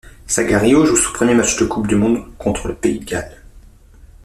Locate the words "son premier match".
0.95-1.59